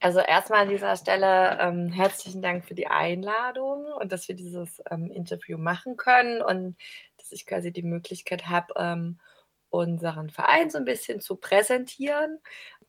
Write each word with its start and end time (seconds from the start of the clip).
Also 0.00 0.20
erstmal 0.20 0.62
an 0.62 0.68
dieser 0.68 0.96
Stelle 0.96 1.58
ähm, 1.60 1.90
herzlichen 1.90 2.40
Dank 2.40 2.64
für 2.64 2.74
die 2.74 2.86
Einladung 2.86 3.86
und 3.86 4.12
dass 4.12 4.28
wir 4.28 4.36
dieses 4.36 4.80
ähm, 4.90 5.10
Interview 5.10 5.58
machen 5.58 5.96
können 5.96 6.40
und 6.40 6.76
dass 7.16 7.32
ich 7.32 7.46
quasi 7.46 7.72
die 7.72 7.82
Möglichkeit 7.82 8.46
habe, 8.46 8.74
ähm, 8.76 9.18
unseren 9.70 10.30
Verein 10.30 10.70
so 10.70 10.78
ein 10.78 10.84
bisschen 10.84 11.20
zu 11.20 11.36
präsentieren. 11.36 12.38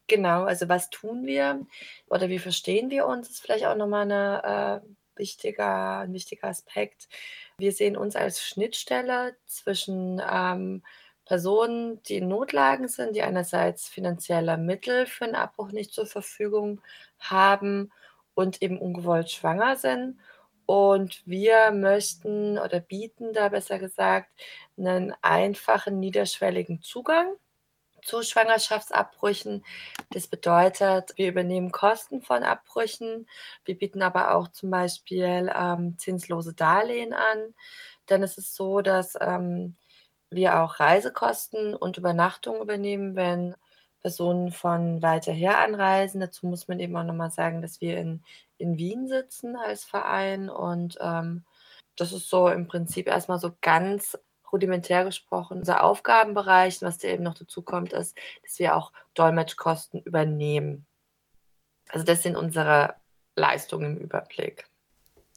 Genau, 0.07 0.43
also 0.43 0.69
was 0.69 0.89
tun 0.91 1.25
wir 1.25 1.65
oder 2.07 2.29
wie 2.29 2.39
verstehen 2.39 2.89
wir 2.91 3.07
uns, 3.07 3.29
ist 3.29 3.41
vielleicht 3.41 3.65
auch 3.65 3.75
nochmal 3.75 4.03
eine, 4.03 4.83
äh, 4.85 4.89
wichtiger, 5.19 5.99
ein 5.99 6.13
wichtiger 6.13 6.47
Aspekt. 6.47 7.09
Wir 7.57 7.71
sehen 7.71 7.97
uns 7.97 8.15
als 8.15 8.41
Schnittstelle 8.41 9.35
zwischen 9.45 10.21
ähm, 10.27 10.83
Personen, 11.29 12.01
die 12.03 12.15
in 12.17 12.27
Notlagen 12.27 12.87
sind, 12.87 13.15
die 13.15 13.21
einerseits 13.21 13.87
finanzielle 13.87 14.57
Mittel 14.57 15.05
für 15.05 15.25
einen 15.25 15.35
Abbruch 15.35 15.71
nicht 15.71 15.93
zur 15.93 16.07
Verfügung 16.07 16.81
haben 17.19 17.91
und 18.33 18.63
eben 18.63 18.79
ungewollt 18.79 19.29
schwanger 19.29 19.75
sind. 19.75 20.19
Und 20.65 21.21
wir 21.27 21.69
möchten 21.69 22.57
oder 22.57 22.79
bieten 22.79 23.31
da 23.31 23.49
besser 23.49 23.77
gesagt 23.77 24.31
einen 24.75 25.13
einfachen, 25.21 25.99
niederschwelligen 25.99 26.81
Zugang 26.81 27.27
zu 28.03 28.23
Schwangerschaftsabbrüchen. 28.23 29.63
Das 30.09 30.25
bedeutet, 30.25 31.13
wir 31.15 31.27
übernehmen 31.27 31.71
Kosten 31.71 32.23
von 32.23 32.41
Abbrüchen. 32.41 33.27
Wir 33.65 33.77
bieten 33.77 34.01
aber 34.01 34.33
auch 34.33 34.47
zum 34.47 34.71
Beispiel 34.71 35.51
ähm, 35.55 35.95
zinslose 35.99 36.55
Darlehen 36.55 37.13
an. 37.13 37.53
Denn 38.09 38.23
es 38.23 38.39
ist 38.39 38.55
so, 38.55 38.81
dass 38.81 39.15
ähm, 39.21 39.75
wir 40.31 40.61
auch 40.61 40.79
Reisekosten 40.79 41.75
und 41.75 41.97
Übernachtung 41.97 42.61
übernehmen, 42.61 43.15
wenn 43.15 43.55
Personen 44.01 44.51
von 44.51 45.01
weiter 45.01 45.31
her 45.31 45.59
anreisen. 45.59 46.21
Dazu 46.21 46.47
muss 46.47 46.67
man 46.67 46.79
eben 46.79 46.95
auch 46.95 47.03
nochmal 47.03 47.31
sagen, 47.31 47.61
dass 47.61 47.81
wir 47.81 47.97
in, 47.97 48.23
in 48.57 48.77
Wien 48.77 49.07
sitzen 49.07 49.55
als 49.55 49.83
Verein 49.83 50.49
und 50.49 50.97
ähm, 51.01 51.43
das 51.95 52.13
ist 52.13 52.29
so 52.29 52.47
im 52.49 52.67
Prinzip 52.67 53.07
erstmal 53.07 53.39
so 53.39 53.51
ganz 53.61 54.17
rudimentär 54.51 55.03
gesprochen 55.03 55.59
unser 55.59 55.83
Aufgabenbereich. 55.83 56.81
Was 56.81 56.97
da 56.97 57.09
eben 57.09 57.23
noch 57.23 57.35
dazu 57.35 57.61
kommt, 57.61 57.93
ist, 57.93 58.17
dass 58.43 58.57
wir 58.59 58.75
auch 58.75 58.93
Dolmetschkosten 59.15 60.01
übernehmen. 60.01 60.85
Also 61.89 62.05
das 62.05 62.23
sind 62.23 62.35
unsere 62.37 62.95
Leistungen 63.35 63.97
im 63.97 64.03
Überblick. 64.03 64.69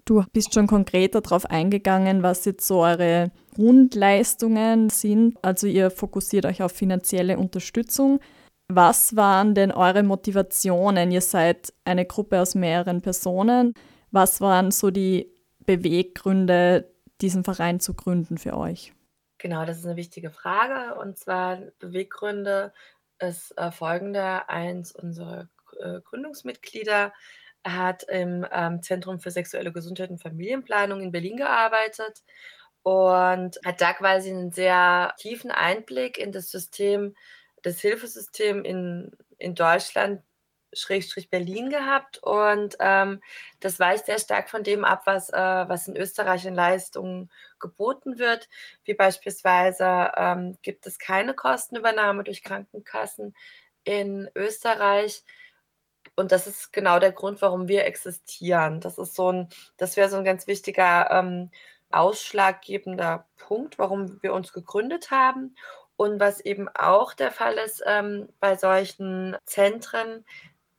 Du 0.05 0.25
bist 0.33 0.53
schon 0.53 0.67
konkreter 0.67 1.20
darauf 1.20 1.47
eingegangen, 1.47 2.22
was 2.22 2.45
jetzt 2.45 2.67
so 2.67 2.81
eure 2.81 3.31
Grundleistungen 3.55 4.91
sind. 4.91 5.39
Also 5.42 5.67
ihr 5.67 5.91
fokussiert 5.91 6.45
euch 6.45 6.62
auf 6.62 6.72
finanzielle 6.72 7.39
Unterstützung. 7.39 8.20
Was 8.69 9.14
waren 9.14 9.55
denn 9.55 9.70
eure 9.70 10.03
Motivationen? 10.03 11.12
Ihr 11.12 11.20
seid 11.20 11.73
eine 11.84 12.05
Gruppe 12.05 12.41
aus 12.41 12.55
mehreren 12.55 13.00
Personen. 13.00 13.75
Was 14.11 14.41
waren 14.41 14.70
so 14.70 14.91
die 14.91 15.33
Beweggründe, 15.67 16.91
diesen 17.20 17.45
Verein 17.45 17.78
zu 17.78 17.95
gründen 17.95 18.39
für 18.39 18.56
euch? 18.56 18.92
Genau, 19.39 19.64
das 19.64 19.78
ist 19.78 19.86
eine 19.86 19.97
wichtige 19.97 20.30
Frage. 20.30 20.98
Und 20.98 21.19
zwar 21.19 21.58
Beweggründe 21.78 22.73
ist 23.20 23.56
äh, 23.56 23.70
folgender. 23.70 24.50
Eins 24.50 24.92
unserer 24.92 25.48
äh, 25.78 26.00
Hat 27.64 28.02
im 28.05 28.46
ähm, 28.52 28.82
Zentrum 28.82 29.20
für 29.20 29.30
sexuelle 29.30 29.72
Gesundheit 29.72 30.10
und 30.10 30.22
Familienplanung 30.22 31.00
in 31.00 31.12
Berlin 31.12 31.36
gearbeitet 31.36 32.22
und 32.82 33.58
hat 33.64 33.80
da 33.80 33.92
quasi 33.92 34.30
einen 34.30 34.50
sehr 34.50 35.14
tiefen 35.18 35.50
Einblick 35.50 36.18
in 36.18 36.33
das 36.33 36.50
System, 36.50 37.14
das 37.62 37.80
Hilfesystem 37.80 38.64
in, 38.64 39.12
in 39.38 39.55
Deutschland, 39.55 40.22
Schrägstrich 40.72 41.30
Berlin 41.30 41.70
gehabt. 41.70 42.18
Und 42.22 42.77
ähm, 42.80 43.20
das 43.60 43.78
weicht 43.78 44.06
sehr 44.06 44.18
stark 44.18 44.50
von 44.50 44.64
dem 44.64 44.84
ab, 44.84 45.02
was, 45.05 45.30
äh, 45.30 45.36
was 45.36 45.88
in 45.88 45.96
Österreich 45.96 46.44
in 46.46 46.55
Leistungen 46.55 47.30
geboten 47.60 48.18
wird. 48.18 48.48
Wie 48.84 48.94
beispielsweise 48.94 50.12
ähm, 50.17 50.58
gibt 50.62 50.86
es 50.86 50.98
keine 50.98 51.34
Kostenübernahme 51.34 52.24
durch 52.24 52.42
Krankenkassen 52.42 53.34
in 53.84 54.30
Österreich. 54.34 55.24
Und 56.14 56.33
das 56.33 56.46
ist 56.46 56.73
genau 56.73 56.98
der 56.98 57.12
Grund, 57.12 57.40
warum 57.40 57.68
wir 57.68 57.84
existieren. 57.86 58.80
Das 58.80 58.98
ist 58.98 59.14
so 59.14 59.33
ein, 59.33 59.48
das 59.77 59.96
wäre 59.96 60.11
so 60.11 60.17
ein 60.17 60.24
ganz 60.24 60.46
wichtiger 60.46 61.11
ähm, 61.11 61.50
ausschlaggebender 61.90 63.27
Punkt, 63.39 63.78
warum 63.78 64.22
wir 64.22 64.34
uns 64.34 64.52
gegründet 64.52 65.11
haben. 65.11 65.56
Und 65.96 66.20
was 66.20 66.40
eben 66.40 66.68
auch 66.68 67.14
der 67.14 67.30
Fall 67.30 67.55
ist 67.55 67.83
ähm, 67.86 68.28
bei 68.40 68.56
solchen 68.56 69.36
Zentren, 69.45 70.24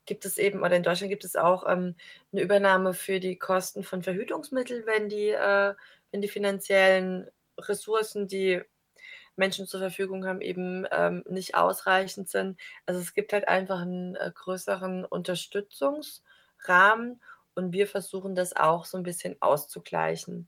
gibt 0.06 0.26
es 0.26 0.38
eben, 0.38 0.64
oder 0.64 0.76
in 0.76 0.84
Deutschland 0.84 1.10
gibt 1.10 1.24
es 1.24 1.36
auch 1.36 1.66
ähm, 1.68 1.96
eine 2.32 2.42
Übernahme 2.42 2.94
für 2.94 3.20
die 3.20 3.38
Kosten 3.38 3.84
von 3.84 4.04
Verhütungsmitteln, 4.04 4.86
wenn 4.86 5.10
die, 5.10 5.30
äh, 5.30 5.74
wenn 6.12 6.22
die 6.22 6.28
finanziellen 6.28 7.30
Ressourcen, 7.58 8.28
die 8.28 8.62
Menschen 9.36 9.68
zur 9.68 9.80
Verfügung 9.80 10.26
haben, 10.26 10.42
eben 10.42 10.86
ähm, 10.92 11.24
nicht 11.28 11.56
ausreichend 11.56 12.30
sind. 12.30 12.60
Also 12.86 13.02
es 13.02 13.14
gibt 13.14 13.34
halt 13.34 13.48
einfach 13.48 13.82
einen 13.82 14.16
äh, 14.16 14.32
größeren 14.34 15.06
Unterstützungsrahmen 15.06 17.22
und 17.56 17.74
wir 17.74 17.88
versuchen 17.88 18.36
das 18.36 18.56
auch 18.56 18.86
so 18.86 18.98
ein 18.98 19.04
bisschen 19.04 19.36
auszugleichen. 19.42 20.48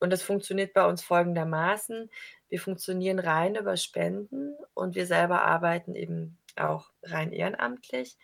Und 0.00 0.12
das 0.12 0.22
funktioniert 0.22 0.74
bei 0.74 0.86
uns 0.86 1.02
folgendermaßen. 1.02 2.10
Wir 2.48 2.60
funktionieren 2.60 3.18
rein 3.18 3.56
über 3.56 3.76
Spenden 3.76 4.56
und 4.74 4.94
wir 4.94 5.06
selber 5.06 5.42
arbeiten 5.42 5.94
eben 5.94 6.38
auch 6.56 6.90
rein 7.02 7.32
ehrenamtlich. 7.32 8.16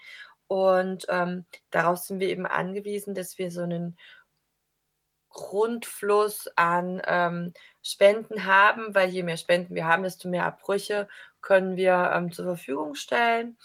Und 0.46 1.06
ähm, 1.08 1.46
darauf 1.70 1.98
sind 1.98 2.20
wir 2.20 2.28
eben 2.28 2.46
angewiesen, 2.46 3.14
dass 3.14 3.38
wir 3.38 3.50
so 3.50 3.62
einen 3.62 3.98
Grundfluss 5.30 6.48
an 6.56 7.02
ähm, 7.06 7.54
Spenden 7.84 8.46
haben, 8.46 8.94
weil 8.94 9.10
je 9.10 9.22
mehr 9.22 9.36
Spenden 9.36 9.74
wir 9.74 9.86
haben, 9.86 10.02
desto 10.02 10.28
mehr 10.28 10.46
Abbrüche 10.46 11.06
können 11.42 11.76
wir 11.76 12.12
ähm, 12.14 12.32
zur 12.32 12.46
Verfügung 12.46 12.94
stellen. 12.94 13.56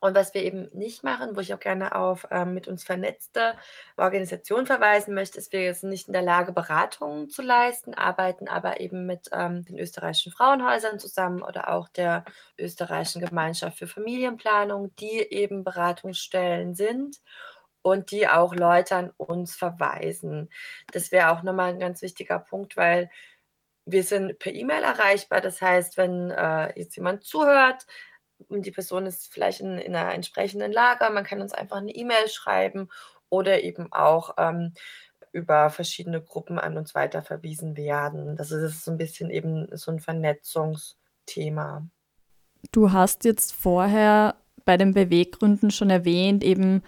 Und 0.00 0.14
was 0.14 0.32
wir 0.32 0.44
eben 0.44 0.68
nicht 0.72 1.02
machen, 1.02 1.34
wo 1.34 1.40
ich 1.40 1.52
auch 1.52 1.58
gerne 1.58 1.96
auf 1.96 2.28
ähm, 2.30 2.54
mit 2.54 2.68
uns 2.68 2.84
vernetzte 2.84 3.54
Organisationen 3.96 4.64
verweisen 4.64 5.12
möchte, 5.12 5.38
ist, 5.38 5.52
wir 5.52 5.74
sind 5.74 5.90
nicht 5.90 6.06
in 6.06 6.12
der 6.12 6.22
Lage, 6.22 6.52
Beratungen 6.52 7.28
zu 7.30 7.42
leisten, 7.42 7.94
arbeiten 7.94 8.46
aber 8.46 8.78
eben 8.78 9.06
mit 9.06 9.28
ähm, 9.32 9.64
den 9.64 9.76
österreichischen 9.76 10.30
Frauenhäusern 10.30 11.00
zusammen 11.00 11.42
oder 11.42 11.70
auch 11.70 11.88
der 11.88 12.24
österreichischen 12.56 13.24
Gemeinschaft 13.24 13.78
für 13.78 13.88
Familienplanung, 13.88 14.94
die 14.96 15.18
eben 15.18 15.64
Beratungsstellen 15.64 16.76
sind 16.76 17.20
und 17.82 18.10
die 18.10 18.28
auch 18.28 18.54
Leute 18.54 18.96
an 18.96 19.10
uns 19.16 19.54
verweisen. 19.54 20.50
Das 20.92 21.12
wäre 21.12 21.30
auch 21.30 21.42
nochmal 21.42 21.70
ein 21.70 21.80
ganz 21.80 22.02
wichtiger 22.02 22.38
Punkt, 22.38 22.76
weil 22.76 23.10
wir 23.86 24.02
sind 24.02 24.38
per 24.38 24.54
E-Mail 24.54 24.82
erreichbar. 24.82 25.40
Das 25.40 25.62
heißt, 25.62 25.96
wenn 25.96 26.30
äh, 26.30 26.78
jetzt 26.78 26.96
jemand 26.96 27.24
zuhört 27.24 27.86
und 28.48 28.66
die 28.66 28.70
Person 28.70 29.06
ist 29.06 29.32
vielleicht 29.32 29.60
in, 29.60 29.78
in 29.78 29.96
einer 29.96 30.14
entsprechenden 30.14 30.72
Lage, 30.72 31.08
man 31.10 31.24
kann 31.24 31.40
uns 31.40 31.52
einfach 31.52 31.78
eine 31.78 31.94
E-Mail 31.94 32.28
schreiben 32.28 32.88
oder 33.30 33.62
eben 33.62 33.92
auch 33.92 34.34
ähm, 34.38 34.74
über 35.32 35.70
verschiedene 35.70 36.22
Gruppen 36.22 36.58
an 36.58 36.76
uns 36.76 36.94
weiter 36.94 37.22
verwiesen 37.22 37.76
werden. 37.76 38.36
Das 38.36 38.50
ist 38.50 38.84
so 38.84 38.90
ein 38.90 38.98
bisschen 38.98 39.30
eben 39.30 39.68
so 39.76 39.90
ein 39.90 40.00
Vernetzungsthema. 40.00 41.86
Du 42.72 42.92
hast 42.92 43.24
jetzt 43.24 43.52
vorher 43.52 44.36
bei 44.64 44.76
den 44.76 44.92
Beweggründen 44.92 45.70
schon 45.70 45.90
erwähnt, 45.90 46.42
eben 46.44 46.82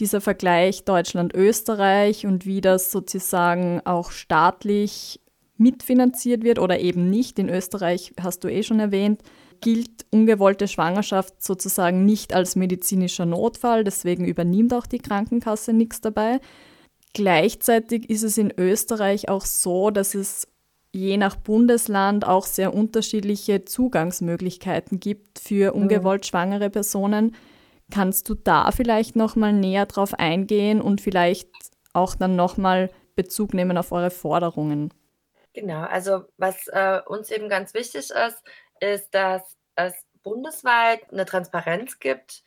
dieser 0.00 0.20
Vergleich 0.20 0.84
Deutschland-Österreich 0.84 2.26
und 2.26 2.46
wie 2.46 2.60
das 2.60 2.90
sozusagen 2.90 3.80
auch 3.84 4.10
staatlich 4.10 5.20
mitfinanziert 5.56 6.44
wird 6.44 6.58
oder 6.58 6.78
eben 6.80 7.08
nicht. 7.08 7.38
In 7.38 7.48
Österreich 7.48 8.12
hast 8.20 8.44
du 8.44 8.48
eh 8.48 8.62
schon 8.62 8.80
erwähnt, 8.80 9.22
gilt 9.60 10.04
ungewollte 10.10 10.68
Schwangerschaft 10.68 11.42
sozusagen 11.42 12.04
nicht 12.04 12.34
als 12.34 12.56
medizinischer 12.56 13.26
Notfall, 13.26 13.84
deswegen 13.84 14.26
übernimmt 14.26 14.74
auch 14.74 14.86
die 14.86 14.98
Krankenkasse 14.98 15.72
nichts 15.72 16.00
dabei. 16.00 16.40
Gleichzeitig 17.14 18.10
ist 18.10 18.22
es 18.22 18.36
in 18.36 18.52
Österreich 18.56 19.30
auch 19.30 19.46
so, 19.46 19.90
dass 19.90 20.14
es 20.14 20.46
je 20.92 21.16
nach 21.16 21.36
Bundesland 21.36 22.26
auch 22.26 22.46
sehr 22.46 22.74
unterschiedliche 22.74 23.64
Zugangsmöglichkeiten 23.64 25.00
gibt 25.00 25.38
für 25.38 25.72
ungewollt 25.74 26.26
schwangere 26.26 26.70
Personen. 26.70 27.34
Kannst 27.92 28.28
du 28.28 28.34
da 28.34 28.70
vielleicht 28.72 29.16
noch 29.16 29.36
mal 29.36 29.52
näher 29.52 29.86
drauf 29.86 30.14
eingehen 30.14 30.80
und 30.80 31.00
vielleicht 31.00 31.48
auch 31.92 32.14
dann 32.14 32.36
noch 32.36 32.56
mal 32.56 32.90
Bezug 33.14 33.54
nehmen 33.54 33.78
auf 33.78 33.92
eure 33.92 34.10
Forderungen? 34.10 34.92
Genau, 35.52 35.82
also 35.82 36.24
was 36.36 36.66
äh, 36.68 37.00
uns 37.06 37.30
eben 37.30 37.48
ganz 37.48 37.72
wichtig 37.72 38.10
ist, 38.10 38.42
ist, 38.80 39.14
dass 39.14 39.56
es 39.76 39.94
bundesweit 40.22 41.10
eine 41.10 41.24
Transparenz 41.24 41.98
gibt, 41.98 42.42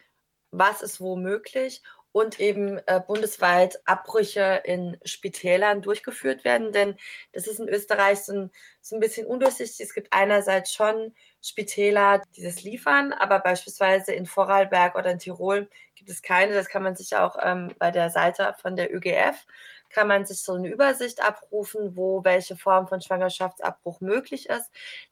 was 0.51 0.81
ist 0.81 1.01
wo 1.01 1.15
möglich 1.15 1.81
und 2.11 2.39
eben 2.39 2.79
äh, 2.87 3.01
bundesweit 3.05 3.81
Abbrüche 3.85 4.61
in 4.63 4.97
Spitälern 5.05 5.81
durchgeführt 5.81 6.43
werden. 6.43 6.71
Denn 6.71 6.97
das 7.33 7.47
ist 7.47 7.59
in 7.59 7.69
Österreich 7.69 8.19
so 8.19 8.33
ein, 8.33 8.51
so 8.81 8.95
ein 8.95 8.99
bisschen 8.99 9.27
undurchsichtig. 9.27 9.79
Es 9.79 9.93
gibt 9.93 10.11
einerseits 10.11 10.73
schon 10.73 11.15
Spitäler, 11.41 12.21
die 12.35 12.43
das 12.43 12.63
liefern, 12.63 13.13
aber 13.13 13.39
beispielsweise 13.39 14.11
in 14.13 14.25
Vorarlberg 14.25 14.95
oder 14.95 15.11
in 15.11 15.19
Tirol 15.19 15.69
gibt 15.95 16.09
es 16.09 16.21
keine. 16.21 16.53
Das 16.53 16.67
kann 16.67 16.83
man 16.83 16.95
sich 16.95 17.15
auch 17.15 17.37
ähm, 17.41 17.73
bei 17.79 17.91
der 17.91 18.09
Seite 18.09 18.55
von 18.61 18.75
der 18.75 18.93
ÖGF 18.93 19.45
kann 19.89 20.07
man 20.07 20.25
sich 20.25 20.41
so 20.41 20.53
eine 20.53 20.69
Übersicht 20.69 21.21
abrufen, 21.21 21.95
wo 21.95 22.23
welche 22.23 22.55
Form 22.55 22.87
von 22.87 23.01
Schwangerschaftsabbruch 23.01 24.01
möglich 24.01 24.49
ist. 24.49 24.69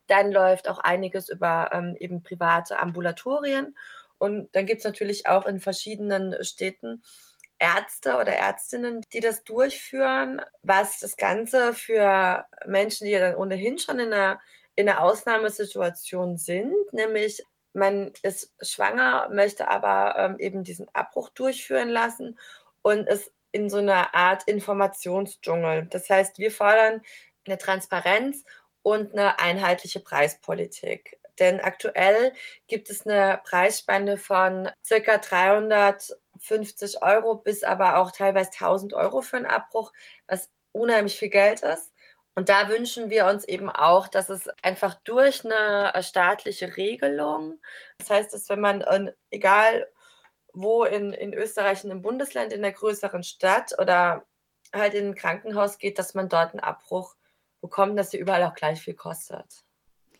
Dann 0.07 0.31
läuft 0.31 0.69
auch 0.69 0.79
einiges 0.79 1.29
über 1.29 1.71
ähm, 1.73 1.95
eben 1.99 2.21
private 2.21 2.79
Ambulatorien. 2.79 3.75
Und 4.19 4.55
dann 4.55 4.65
gibt 4.65 4.79
es 4.79 4.85
natürlich 4.85 5.27
auch 5.27 5.45
in 5.45 5.59
verschiedenen 5.59 6.43
Städten 6.43 7.03
Ärzte 7.59 8.17
oder 8.17 8.33
Ärztinnen, 8.33 9.01
die 9.13 9.19
das 9.19 9.43
durchführen, 9.43 10.41
was 10.61 10.99
das 10.99 11.17
Ganze 11.17 11.73
für 11.73 12.45
Menschen, 12.67 13.05
die 13.05 13.11
ja 13.11 13.19
dann 13.19 13.35
ohnehin 13.35 13.79
schon 13.79 13.97
in 13.99 14.13
einer, 14.13 14.39
in 14.77 14.87
einer 14.87 15.01
Ausnahmesituation 15.01 16.37
sind, 16.37 16.73
nämlich 16.93 17.43
man 17.73 18.13
ist 18.21 18.53
schwanger, 18.61 19.27
möchte 19.29 19.67
aber 19.67 20.15
ähm, 20.17 20.39
eben 20.39 20.63
diesen 20.63 20.87
Abbruch 20.93 21.29
durchführen 21.29 21.89
lassen 21.89 22.39
und 22.81 23.07
ist 23.07 23.31
in 23.51 23.69
so 23.69 23.77
einer 23.77 24.13
Art 24.13 24.43
Informationsdschungel. 24.47 25.87
Das 25.89 26.09
heißt, 26.09 26.37
wir 26.37 26.51
fordern 26.51 27.01
eine 27.45 27.57
Transparenz 27.57 28.43
und 28.83 29.13
eine 29.13 29.39
einheitliche 29.39 29.99
Preispolitik. 29.99 31.19
Denn 31.39 31.59
aktuell 31.59 32.33
gibt 32.67 32.89
es 32.89 33.05
eine 33.05 33.41
Preisspanne 33.43 34.17
von 34.17 34.69
circa 34.85 35.17
350 35.17 37.01
Euro 37.01 37.35
bis 37.35 37.63
aber 37.63 37.97
auch 37.97 38.11
teilweise 38.11 38.51
1000 38.51 38.93
Euro 38.93 39.21
für 39.21 39.37
einen 39.37 39.45
Abbruch, 39.47 39.91
was 40.27 40.49
unheimlich 40.71 41.17
viel 41.17 41.29
Geld 41.29 41.61
ist. 41.61 41.91
Und 42.37 42.49
da 42.49 42.69
wünschen 42.69 43.09
wir 43.09 43.25
uns 43.25 43.45
eben 43.45 43.67
auch, 43.67 44.07
dass 44.07 44.29
es 44.29 44.47
einfach 44.61 44.93
durch 45.03 45.43
eine 45.43 45.91
staatliche 46.03 46.77
Regelung, 46.77 47.59
das 47.97 48.11
heißt, 48.11 48.31
dass 48.31 48.47
wenn 48.49 48.59
man, 48.59 48.85
egal 49.31 49.87
wo 50.53 50.83
in, 50.83 51.13
in 51.13 51.33
Österreich, 51.33 51.83
in 51.83 51.89
einem 51.89 52.03
Bundesland, 52.03 52.53
in 52.53 52.61
der 52.61 52.73
größeren 52.73 53.23
Stadt 53.23 53.73
oder 53.79 54.23
halt 54.71 54.93
in 54.93 55.07
ein 55.07 55.15
Krankenhaus 55.15 55.79
geht, 55.79 55.97
dass 55.97 56.13
man 56.13 56.29
dort 56.29 56.51
einen 56.51 56.59
Abbruch 56.59 57.15
bekommt, 57.59 57.97
dass 57.97 58.11
der 58.11 58.19
überall 58.19 58.43
auch 58.43 58.53
gleich 58.53 58.81
viel 58.81 58.93
kostet. 58.93 59.63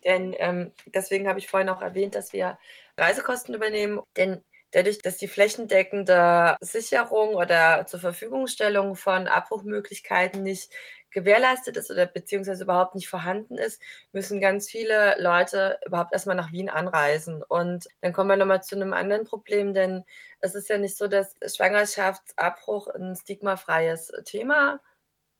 Denn 0.04 0.34
ähm, 0.40 0.72
deswegen 0.88 1.28
habe 1.28 1.38
ich 1.38 1.48
vorhin 1.48 1.70
auch 1.70 1.84
erwähnt, 1.84 2.16
dass 2.16 2.34
wir 2.34 2.58
Reisekosten 2.98 3.54
übernehmen. 3.54 4.02
Denn 4.16 4.44
dadurch, 4.72 4.98
dass 5.04 5.18
die 5.18 5.28
flächendeckende 5.28 6.58
Sicherung 6.62 7.36
oder 7.36 7.86
zur 7.86 8.00
Verfügungstellung 8.00 8.96
von 8.96 9.28
Abbruchmöglichkeiten 9.28 10.42
nicht 10.42 10.72
gewährleistet 11.12 11.78
ist 11.78 11.90
oder 11.92 12.06
beziehungsweise 12.06 12.64
überhaupt 12.64 12.96
nicht 12.96 13.10
vorhanden 13.10 13.58
ist, 13.58 13.82
müssen 14.12 14.42
ganz 14.42 14.70
viele 14.70 15.16
Leute 15.20 15.80
überhaupt 15.86 16.14
erstmal 16.14 16.36
nach 16.36 16.52
Wien 16.52 16.70
anreisen. 16.70 17.44
Und 17.44 17.88
dann 18.02 18.14
kommen 18.14 18.30
wir 18.30 18.38
nochmal 18.38 18.64
zu 18.64 18.76
einem 18.76 18.94
anderen 18.94 19.26
Problem, 19.26 19.74
denn 19.74 20.04
es 20.40 20.56
ist 20.56 20.70
ja 20.70 20.78
nicht 20.78 20.98
so, 20.98 21.08
dass 21.08 21.36
Schwangerschaftsabbruch 21.46 22.88
ein 22.88 23.16
stigmafreies 23.16 24.12
Thema 24.26 24.80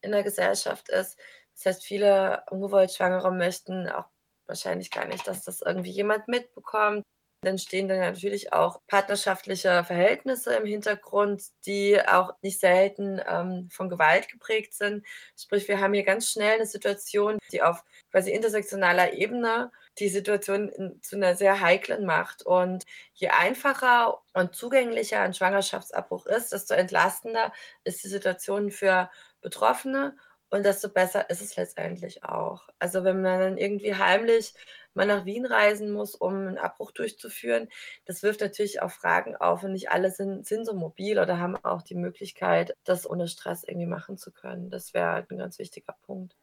in 0.02 0.12
der 0.12 0.24
Gesellschaft 0.24 0.90
ist. 0.90 1.18
Das 1.56 1.66
heißt, 1.66 1.84
viele 1.84 2.44
ungewollt 2.50 2.92
Schwangere 2.92 3.32
möchten 3.32 3.90
auch 3.90 4.06
wahrscheinlich 4.46 4.92
gar 4.92 5.06
nicht, 5.06 5.28
dass 5.28 5.44
das 5.44 5.62
irgendwie 5.62 5.92
jemand 5.92 6.28
mitbekommt. 6.28 7.04
Dann 7.42 7.60
stehen 7.60 7.88
dann 7.88 8.00
natürlich 8.00 8.52
auch 8.52 8.82
partnerschaftliche 8.88 9.84
Verhältnisse 9.84 10.56
im 10.56 10.66
Hintergrund, 10.66 11.44
die 11.68 12.02
auch 12.02 12.34
nicht 12.42 12.60
selten 12.60 13.22
ähm, 13.28 13.70
von 13.72 13.90
Gewalt 13.90 14.28
geprägt 14.30 14.74
sind. 14.74 15.06
Sprich, 15.38 15.68
wir 15.68 15.80
haben 15.80 15.94
hier 15.94 16.04
ganz 16.04 16.32
schnell 16.32 16.56
eine 16.56 16.66
Situation, 16.66 17.38
die 17.52 17.62
auf 17.62 17.84
quasi 18.12 18.32
intersektionaler 18.32 19.14
Ebene 19.14 19.72
die 20.00 20.10
Situation 20.10 20.70
in, 20.70 21.02
zu 21.04 21.16
einer 21.16 21.36
sehr 21.36 21.62
heiklen 21.62 22.06
macht. 22.06 22.42
Und 22.44 22.86
je 23.14 23.30
einfacher 23.30 24.20
und 24.34 24.56
zugänglicher 24.56 25.22
ein 25.22 25.34
Schwangerschaftsabbruch 25.36 26.26
ist, 26.26 26.54
desto 26.54 26.74
entlastender 26.74 27.54
ist 27.84 28.04
die 28.04 28.10
Situation 28.10 28.72
für 28.72 29.12
Betroffene 29.42 30.16
und 30.50 30.66
desto 30.66 30.90
besser 30.90 31.30
ist 31.30 31.42
es 31.42 31.56
letztendlich 31.56 32.24
auch. 32.24 32.68
Also 32.80 33.04
wenn 33.04 33.22
man 33.22 33.40
dann 33.40 33.58
irgendwie 33.58 33.96
heimlich 33.96 34.54
mal 34.98 35.06
nach 35.06 35.26
Wien 35.26 35.46
reisen 35.46 35.92
muss, 35.92 36.16
um 36.16 36.34
einen 36.34 36.58
Abbruch 36.58 36.92
durchzuführen, 36.92 37.70
das 38.06 38.24
wirft 38.24 38.42
natürlich 38.42 38.82
auch 38.82 38.92
Fragen 38.92 39.36
auf 39.36 39.64
und 39.64 39.72
nicht 39.72 39.92
alle 39.92 40.12
sind, 40.12 40.46
sind 40.46 40.66
so 40.66 40.74
mobil 40.74 41.20
oder 41.20 41.40
haben 41.40 41.56
auch 41.64 41.84
die 41.84 41.96
Möglichkeit, 41.96 42.76
das 42.84 43.10
ohne 43.10 43.28
Stress 43.28 43.64
irgendwie 43.64 43.88
machen 43.88 44.18
zu 44.18 44.32
können. 44.32 44.70
Das 44.70 44.94
wäre 44.94 45.12
halt 45.12 45.32
ein 45.32 45.38
ganz 45.38 45.60
wichtiger 45.60 45.96
Punkt. 46.06 46.36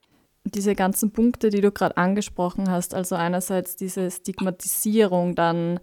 Diese 0.44 0.74
ganzen 0.74 1.12
Punkte, 1.12 1.50
die 1.50 1.60
du 1.60 1.72
gerade 1.72 1.96
angesprochen 1.96 2.70
hast, 2.70 2.94
also 2.94 3.16
einerseits 3.16 3.76
diese 3.76 4.10
Stigmatisierung, 4.10 5.34
dann 5.34 5.80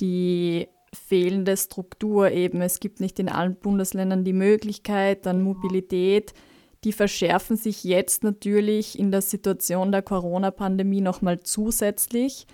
die 0.00 0.68
fehlende 0.94 1.56
Struktur 1.56 2.30
eben. 2.30 2.62
Es 2.62 2.78
gibt 2.78 3.00
nicht 3.00 3.18
in 3.18 3.28
allen 3.28 3.56
Bundesländern 3.56 4.24
die 4.24 4.32
Möglichkeit, 4.32 5.26
dann 5.26 5.42
Mobilität 5.42 6.32
die 6.84 6.92
verschärfen 6.92 7.56
sich 7.56 7.82
jetzt 7.82 8.22
natürlich 8.22 8.98
in 8.98 9.10
der 9.10 9.22
Situation 9.22 9.90
der 9.90 10.02
Corona-Pandemie 10.02 11.00
nochmal 11.00 11.40
zusätzlich. 11.40 12.46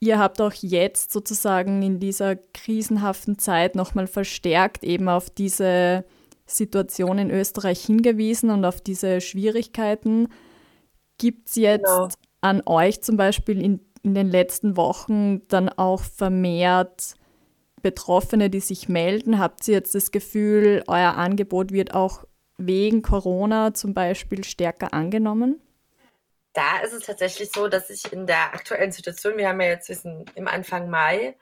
Ihr 0.00 0.18
habt 0.18 0.40
auch 0.40 0.52
jetzt 0.54 1.12
sozusagen 1.12 1.82
in 1.82 2.00
dieser 2.00 2.36
krisenhaften 2.36 3.38
Zeit 3.38 3.74
nochmal 3.74 4.06
verstärkt 4.06 4.84
eben 4.84 5.08
auf 5.08 5.28
diese 5.28 6.04
Situation 6.46 7.18
in 7.18 7.30
Österreich 7.30 7.84
hingewiesen 7.84 8.50
und 8.50 8.64
auf 8.64 8.80
diese 8.80 9.20
Schwierigkeiten. 9.20 10.28
Gibt 11.18 11.48
es 11.48 11.56
jetzt 11.56 11.84
genau. 11.84 12.08
an 12.40 12.62
euch 12.64 13.02
zum 13.02 13.16
Beispiel 13.16 13.60
in, 13.60 13.80
in 14.02 14.14
den 14.14 14.28
letzten 14.28 14.76
Wochen 14.76 15.46
dann 15.48 15.68
auch 15.68 16.02
vermehrt 16.02 17.16
Betroffene, 17.82 18.50
die 18.50 18.60
sich 18.60 18.88
melden? 18.88 19.38
Habt 19.38 19.66
ihr 19.68 19.74
jetzt 19.74 19.94
das 19.94 20.10
Gefühl, 20.10 20.84
euer 20.86 21.14
Angebot 21.14 21.72
wird 21.72 21.92
auch 21.92 22.24
wegen 22.58 23.02
Corona 23.02 23.72
zum 23.72 23.94
Beispiel 23.94 24.44
stärker 24.44 24.92
angenommen? 24.92 25.60
Da 26.52 26.80
ist 26.80 26.92
es 26.92 27.04
tatsächlich 27.04 27.50
so, 27.52 27.68
dass 27.68 27.88
ich 27.88 28.12
in 28.12 28.26
der 28.26 28.52
aktuellen 28.52 28.92
Situation, 28.92 29.36
wir 29.36 29.48
haben 29.48 29.60
ja 29.60 29.68
jetzt 29.68 29.88
wissen, 29.88 30.24
im 30.34 30.48
Anfang 30.48 30.90
Mai, 30.90 31.36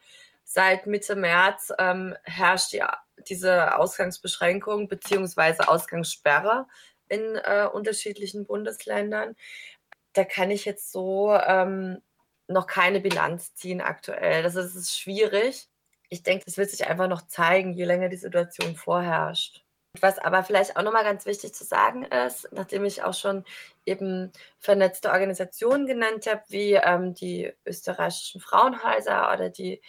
seit 0.45 0.87
Mitte 0.87 1.17
März 1.17 1.73
ähm, 1.79 2.15
herrscht 2.23 2.73
die, 2.73 2.83
diese 3.29 3.79
Ausgangsbeschränkung 3.79 4.89
bzw. 4.89 5.65
Ausgangssperre 5.65 6.67
in 7.09 7.37
äh, 7.37 7.67
unterschiedlichen 7.73 8.47
Bundesländern. 8.47 9.37
Da 10.13 10.25
kann 10.25 10.51
ich 10.51 10.65
jetzt 10.65 10.93
so 10.93 11.33
ähm, 11.33 12.03
noch 12.49 12.67
keine 12.67 13.01
Bilanz 13.01 13.55
ziehen 13.55 13.81
aktuell. 13.81 14.43
Das 14.43 14.55
ist, 14.55 14.75
das 14.75 14.83
ist 14.83 14.99
schwierig. 14.99 15.69
Ich 16.09 16.23
denke, 16.23 16.45
das 16.45 16.57
wird 16.57 16.71
sich 16.71 16.87
einfach 16.87 17.09
noch 17.09 17.27
zeigen, 17.27 17.73
je 17.73 17.85
länger 17.85 18.09
die 18.09 18.17
Situation 18.17 18.77
vorherrscht. 18.77 19.66
Was 20.03 20.19
aber 20.19 20.45
vielleicht 20.45 20.77
auch 20.77 20.83
nochmal 20.83 21.05
ganz 21.05 21.27
wichtig 21.27 21.55
zu 21.55 21.65
sagen 21.65 22.05
ist, 22.05 22.49
nachdem 22.53 22.85
ich 22.85 23.03
auch 23.03 23.15
schon 23.15 23.45
eben 23.85 24.33
vernetzte 24.59 25.11
Organisationen 25.11 25.87
genannt 25.87 26.27
habe, 26.27 26.43
wie 26.49 26.75
ähm, 26.75 27.15
die 27.15 27.53
österreichischen 27.65 28.41
Frauenhäuser 28.41 29.33
oder 29.33 29.49
die 29.49 29.81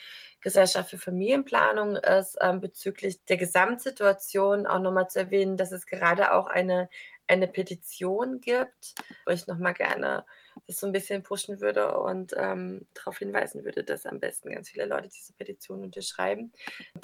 Gesellschaft 0.41 0.91
für 0.91 0.97
Familienplanung 0.97 1.95
ist, 1.95 2.37
ähm, 2.41 2.61
bezüglich 2.61 3.23
der 3.25 3.37
Gesamtsituation 3.37 4.67
auch 4.67 4.79
nochmal 4.79 5.09
zu 5.09 5.19
erwähnen, 5.19 5.57
dass 5.57 5.71
es 5.71 5.85
gerade 5.85 6.33
auch 6.33 6.47
eine, 6.47 6.89
eine 7.27 7.47
Petition 7.47 8.39
gibt, 8.39 8.93
wo 9.25 9.31
ich 9.31 9.47
nochmal 9.47 9.73
gerne 9.73 10.25
das 10.65 10.77
so 10.79 10.87
ein 10.87 10.93
bisschen 10.93 11.23
pushen 11.23 11.61
würde 11.61 11.99
und 11.99 12.33
ähm, 12.35 12.87
darauf 12.93 13.17
hinweisen 13.19 13.63
würde, 13.63 13.83
dass 13.83 14.05
am 14.05 14.19
besten 14.19 14.51
ganz 14.51 14.69
viele 14.69 14.85
Leute 14.85 15.09
diese 15.09 15.33
Petition 15.33 15.83
unterschreiben. 15.83 16.51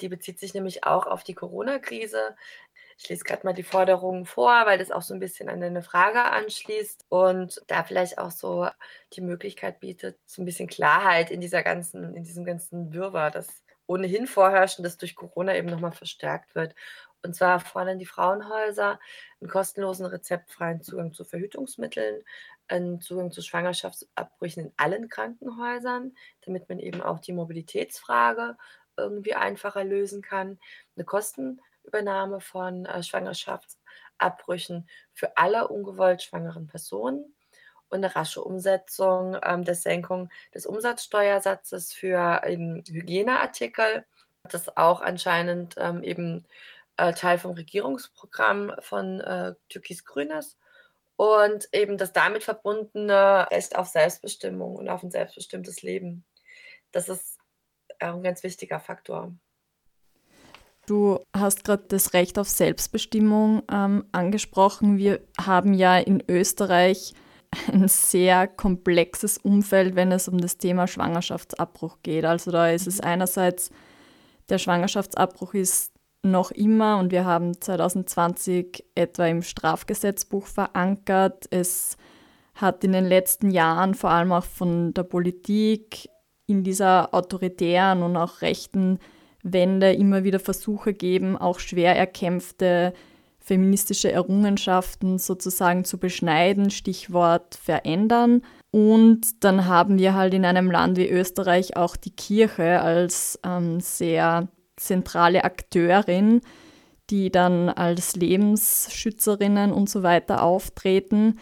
Die 0.00 0.08
bezieht 0.08 0.40
sich 0.40 0.54
nämlich 0.54 0.84
auch 0.84 1.06
auf 1.06 1.22
die 1.22 1.34
Corona-Krise. 1.34 2.36
Ich 2.98 3.08
lese 3.08 3.24
gerade 3.24 3.44
mal 3.44 3.52
die 3.52 3.62
Forderungen 3.62 4.24
vor, 4.24 4.66
weil 4.66 4.78
das 4.78 4.90
auch 4.90 5.02
so 5.02 5.14
ein 5.14 5.20
bisschen 5.20 5.48
an 5.48 5.60
deine 5.60 5.82
Frage 5.82 6.22
anschließt 6.22 7.06
und 7.08 7.60
da 7.66 7.84
vielleicht 7.84 8.18
auch 8.18 8.30
so 8.30 8.68
die 9.12 9.20
Möglichkeit 9.20 9.80
bietet, 9.80 10.18
so 10.26 10.42
ein 10.42 10.44
bisschen 10.44 10.68
Klarheit 10.68 11.30
in 11.30 11.40
dieser 11.40 11.62
ganzen, 11.62 12.14
in 12.14 12.24
diesem 12.24 12.44
ganzen 12.44 12.92
Wirrwarr, 12.92 13.30
das 13.30 13.62
ohnehin 13.86 14.26
vorherrscht 14.26 14.78
und 14.78 14.84
das 14.84 14.96
durch 14.96 15.14
Corona 15.14 15.54
eben 15.56 15.68
nochmal 15.68 15.92
verstärkt 15.92 16.54
wird. 16.54 16.74
Und 17.22 17.34
zwar 17.34 17.58
fordern 17.60 17.98
die 17.98 18.06
Frauenhäuser 18.06 19.00
einen 19.40 19.50
kostenlosen 19.50 20.06
rezeptfreien 20.06 20.82
Zugang 20.82 21.12
zu 21.14 21.24
Verhütungsmitteln, 21.24 22.22
einen 22.68 23.00
Zugang 23.00 23.32
zu 23.32 23.40
Schwangerschaftsabbrüchen 23.42 24.66
in 24.66 24.72
allen 24.76 25.08
Krankenhäusern, 25.08 26.14
damit 26.44 26.68
man 26.68 26.78
eben 26.78 27.00
auch 27.02 27.20
die 27.20 27.32
Mobilitätsfrage 27.32 28.56
irgendwie 28.96 29.34
einfacher 29.34 29.84
lösen 29.84 30.22
kann, 30.22 30.58
eine 30.96 31.04
Kosten 31.04 31.60
Übernahme 31.84 32.40
von 32.40 32.86
äh, 32.86 33.02
Schwangerschaftsabbrüchen 33.02 34.88
für 35.12 35.36
alle 35.36 35.68
ungewollt 35.68 36.22
schwangeren 36.22 36.66
Personen 36.66 37.34
und 37.88 38.04
eine 38.04 38.14
rasche 38.14 38.42
Umsetzung 38.42 39.36
ähm, 39.42 39.64
der 39.64 39.74
Senkung 39.74 40.30
des 40.54 40.66
Umsatzsteuersatzes 40.66 41.92
für 41.92 42.42
eben 42.46 42.82
Hygieneartikel. 42.86 44.04
Das 44.44 44.76
auch 44.76 45.00
anscheinend 45.00 45.76
ähm, 45.78 46.02
eben 46.02 46.46
äh, 46.96 47.12
Teil 47.12 47.38
vom 47.38 47.52
Regierungsprogramm 47.52 48.74
von 48.80 49.20
äh, 49.20 49.54
Türkis 49.68 50.04
Grünes 50.04 50.58
und 51.16 51.68
eben 51.72 51.98
das 51.98 52.12
damit 52.12 52.42
verbundene 52.42 53.48
Recht 53.50 53.76
auf 53.76 53.88
Selbstbestimmung 53.88 54.76
und 54.76 54.88
auf 54.88 55.02
ein 55.02 55.10
selbstbestimmtes 55.10 55.82
Leben. 55.82 56.24
Das 56.92 57.08
ist 57.08 57.38
ein 58.00 58.22
ganz 58.22 58.42
wichtiger 58.42 58.80
Faktor. 58.80 59.34
Du 60.86 61.18
hast 61.34 61.64
gerade 61.64 61.84
das 61.88 62.12
Recht 62.12 62.38
auf 62.38 62.48
Selbstbestimmung 62.48 63.62
ähm, 63.72 64.04
angesprochen. 64.12 64.98
Wir 64.98 65.20
haben 65.40 65.72
ja 65.72 65.98
in 65.98 66.22
Österreich 66.28 67.14
ein 67.72 67.88
sehr 67.88 68.46
komplexes 68.46 69.38
Umfeld, 69.38 69.96
wenn 69.96 70.12
es 70.12 70.28
um 70.28 70.38
das 70.38 70.58
Thema 70.58 70.86
Schwangerschaftsabbruch 70.86 71.98
geht. 72.02 72.24
Also 72.24 72.50
da 72.50 72.68
ist 72.68 72.86
es 72.86 73.00
einerseits, 73.00 73.70
der 74.50 74.58
Schwangerschaftsabbruch 74.58 75.54
ist 75.54 75.92
noch 76.22 76.50
immer 76.50 76.98
und 76.98 77.12
wir 77.12 77.24
haben 77.24 77.60
2020 77.60 78.84
etwa 78.94 79.26
im 79.26 79.42
Strafgesetzbuch 79.42 80.46
verankert. 80.46 81.46
Es 81.50 81.96
hat 82.54 82.84
in 82.84 82.92
den 82.92 83.04
letzten 83.04 83.50
Jahren 83.50 83.94
vor 83.94 84.10
allem 84.10 84.32
auch 84.32 84.44
von 84.44 84.92
der 84.94 85.02
Politik 85.02 86.08
in 86.46 86.62
dieser 86.62 87.14
autoritären 87.14 88.02
und 88.02 88.16
auch 88.16 88.42
rechten 88.42 88.98
Wende 89.44 89.92
immer 89.92 90.24
wieder 90.24 90.40
Versuche 90.40 90.92
geben, 90.92 91.36
auch 91.36 91.60
schwer 91.60 91.96
erkämpfte 91.96 92.92
feministische 93.44 94.10
Errungenschaften 94.10 95.18
sozusagen 95.18 95.84
zu 95.84 95.98
beschneiden, 95.98 96.70
Stichwort 96.70 97.54
verändern. 97.54 98.40
Und 98.70 99.44
dann 99.44 99.66
haben 99.66 99.98
wir 99.98 100.14
halt 100.14 100.32
in 100.32 100.46
einem 100.46 100.70
Land 100.70 100.96
wie 100.96 101.08
Österreich 101.08 101.76
auch 101.76 101.94
die 101.94 102.10
Kirche 102.10 102.80
als 102.80 103.38
ähm, 103.44 103.80
sehr 103.80 104.48
zentrale 104.76 105.44
Akteurin, 105.44 106.40
die 107.10 107.30
dann 107.30 107.68
als 107.68 108.16
Lebensschützerinnen 108.16 109.72
und 109.72 109.90
so 109.90 110.02
weiter 110.02 110.42
auftreten. 110.42 111.38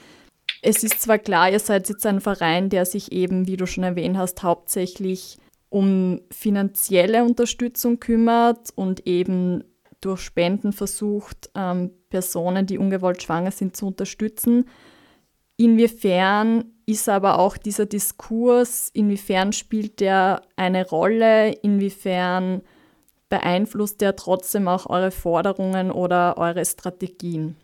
Es 0.60 0.82
ist 0.82 1.00
zwar 1.00 1.18
klar, 1.18 1.50
ihr 1.50 1.60
seid 1.60 1.88
jetzt 1.88 2.04
ein 2.04 2.20
Verein, 2.20 2.68
der 2.68 2.84
sich 2.84 3.12
eben, 3.12 3.46
wie 3.46 3.56
du 3.56 3.66
schon 3.66 3.84
erwähnt 3.84 4.18
hast, 4.18 4.42
hauptsächlich 4.42 5.38
um 5.72 6.20
finanzielle 6.30 7.24
Unterstützung 7.24 7.98
kümmert 7.98 8.68
und 8.74 9.06
eben 9.06 9.64
durch 10.02 10.20
Spenden 10.20 10.72
versucht, 10.72 11.50
ähm, 11.54 11.90
Personen, 12.10 12.66
die 12.66 12.76
ungewollt 12.76 13.22
schwanger 13.22 13.52
sind, 13.52 13.74
zu 13.74 13.86
unterstützen. 13.86 14.68
Inwiefern 15.56 16.64
ist 16.84 17.08
aber 17.08 17.38
auch 17.38 17.56
dieser 17.56 17.86
Diskurs, 17.86 18.90
inwiefern 18.92 19.54
spielt 19.54 20.00
der 20.00 20.42
eine 20.56 20.86
Rolle, 20.86 21.52
inwiefern 21.62 22.60
beeinflusst 23.30 24.02
der 24.02 24.14
trotzdem 24.14 24.68
auch 24.68 24.90
eure 24.90 25.10
Forderungen 25.10 25.90
oder 25.90 26.36
eure 26.36 26.66
Strategien? 26.66 27.56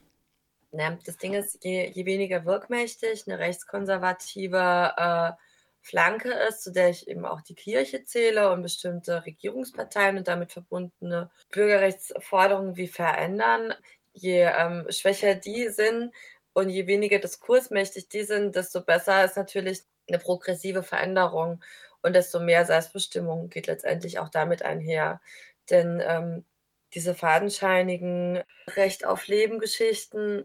Ja, 0.73 0.97
das 1.05 1.19
Ding 1.19 1.35
ist, 1.35 1.63
je, 1.63 1.91
je 1.93 2.07
weniger 2.07 2.47
wirkmächtig 2.47 3.25
eine 3.27 3.39
rechtskonservative 3.39 4.93
äh, 4.97 5.33
Flanke 5.89 6.31
ist, 6.49 6.63
zu 6.63 6.71
der 6.71 6.91
ich 6.91 7.09
eben 7.09 7.25
auch 7.25 7.41
die 7.41 7.55
Kirche 7.55 8.05
zähle 8.05 8.51
und 8.53 8.63
bestimmte 8.63 9.25
Regierungsparteien 9.25 10.19
und 10.19 10.29
damit 10.29 10.53
verbundene 10.53 11.31
Bürgerrechtsforderungen 11.51 12.77
wie 12.77 12.89
verändern. 12.89 13.75
Je 14.13 14.43
ähm, 14.43 14.87
schwächer 14.91 15.35
die 15.35 15.69
sind 15.69 16.13
und 16.53 16.69
je 16.69 16.87
weniger 16.87 17.19
diskursmächtig 17.19 18.09
die 18.09 18.25
sind, 18.25 18.55
desto 18.55 18.83
besser 18.83 19.25
ist 19.25 19.37
natürlich 19.37 19.83
eine 20.09 20.19
progressive 20.19 20.83
Veränderung 20.83 21.65
und 22.03 22.15
desto 22.15 22.39
mehr 22.39 22.67
Selbstbestimmung 22.67 23.49
geht 23.49 23.67
letztendlich 23.67 24.19
auch 24.19 24.29
damit 24.29 24.63
einher. 24.63 25.21
Denn 25.71 26.03
ähm, 26.05 26.45
diese 26.95 27.15
fadenscheinigen 27.15 28.43
Recht 28.77 29.07
auf 29.07 29.27
Leben 29.27 29.59
Geschichten 29.59 30.45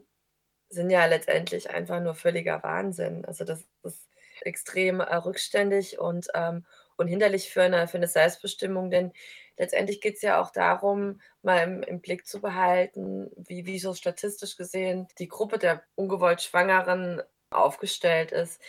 sind 0.69 0.89
ja 0.89 1.05
letztendlich 1.05 1.69
einfach 1.69 1.99
nur 2.01 2.15
völliger 2.15 2.63
Wahnsinn. 2.63 3.25
Also 3.25 3.43
das 3.43 3.65
ist 3.83 4.07
extrem 4.45 4.99
äh, 4.99 5.15
rückständig 5.15 5.99
und, 5.99 6.27
ähm, 6.33 6.65
und 6.97 7.07
hinderlich 7.07 7.49
für 7.49 7.63
eine, 7.63 7.87
für 7.87 7.97
eine 7.97 8.07
Selbstbestimmung, 8.07 8.89
denn 8.89 9.11
letztendlich 9.57 10.01
geht 10.01 10.15
es 10.15 10.21
ja 10.21 10.41
auch 10.41 10.51
darum, 10.51 11.21
mal 11.41 11.63
im, 11.63 11.83
im, 11.83 12.01
Blick 12.01 12.25
zu 12.25 12.41
behalten, 12.41 13.29
wie, 13.35 13.65
wie 13.65 13.79
so 13.79 13.93
statistisch 13.93 14.57
gesehen 14.57 15.07
die 15.19 15.27
Gruppe 15.27 15.57
der 15.57 15.83
ungewollt 15.95 16.41
Schwangeren 16.41 17.21
aufgestellt 17.51 18.31
ist. 18.31 18.61